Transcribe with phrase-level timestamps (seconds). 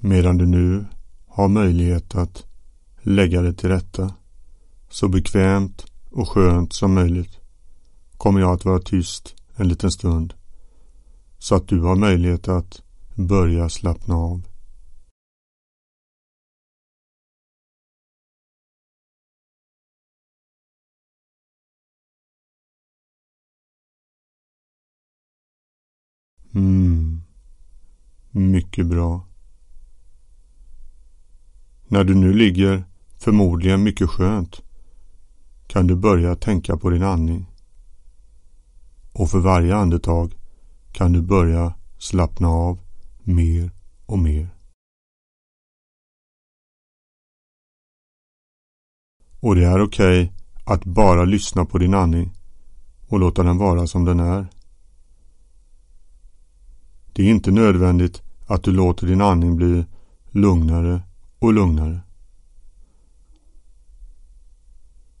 [0.00, 0.84] Medan du nu
[1.26, 2.46] har möjlighet att
[3.02, 4.14] lägga det till rätta
[4.90, 7.38] så bekvämt och skönt som möjligt
[8.16, 10.34] kommer jag att vara tyst en liten stund
[11.38, 12.82] så att du har möjlighet att
[13.14, 14.42] börja slappna av.
[26.54, 27.22] Mm.
[28.30, 29.27] Mycket bra.
[31.90, 32.84] När du nu ligger
[33.18, 34.62] förmodligen mycket skönt
[35.66, 37.46] kan du börja tänka på din andning.
[39.12, 40.34] Och för varje andetag
[40.92, 42.78] kan du börja slappna av
[43.22, 43.70] mer
[44.06, 44.48] och mer.
[49.40, 50.32] Och det är okej okay
[50.64, 52.32] att bara lyssna på din andning
[53.08, 54.46] och låta den vara som den är.
[57.12, 59.84] Det är inte nödvändigt att du låter din andning bli
[60.30, 61.02] lugnare
[61.38, 62.00] och lugnare.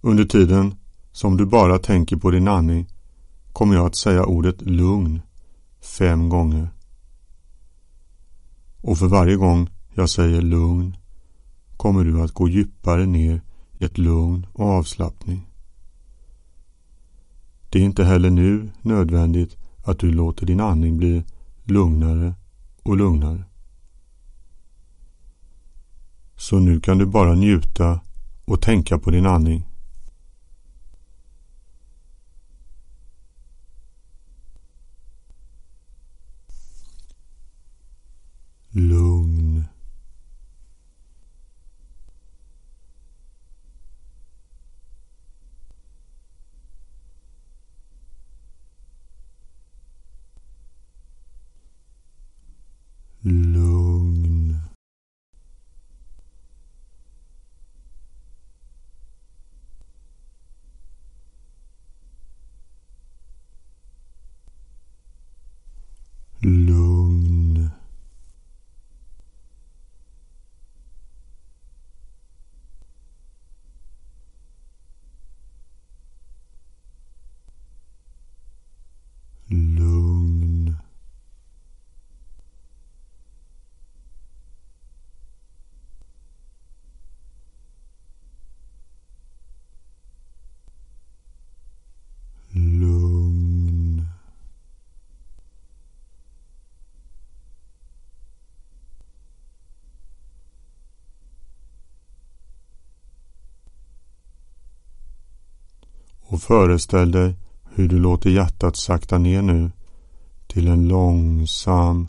[0.00, 0.74] Under tiden
[1.12, 2.86] som du bara tänker på din andning
[3.52, 5.20] kommer jag att säga ordet lugn
[5.80, 6.68] fem gånger.
[8.80, 10.96] Och för varje gång jag säger lugn
[11.76, 13.40] kommer du att gå djupare ner
[13.78, 15.46] i ett lugn och avslappning.
[17.70, 21.24] Det är inte heller nu nödvändigt att du låter din andning bli
[21.64, 22.34] lugnare
[22.82, 23.44] och lugnare.
[26.50, 28.00] Så nu kan du bara njuta
[28.44, 29.66] och tänka på din andning.
[38.70, 39.64] Lugn.
[53.22, 53.90] Lugn.
[66.42, 67.70] Lugn.
[79.60, 80.10] Lugn.
[106.30, 107.36] Och föreställ dig
[107.74, 109.70] hur du låter hjärtat sakta ner nu
[110.46, 112.08] till en långsam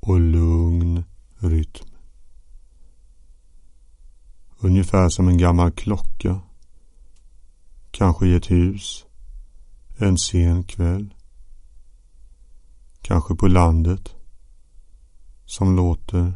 [0.00, 1.04] och lugn
[1.38, 1.86] rytm.
[4.58, 6.40] Ungefär som en gammal klocka.
[7.90, 9.04] Kanske i ett hus.
[9.96, 11.14] En sen kväll.
[13.02, 14.14] Kanske på landet.
[15.44, 16.32] Som låter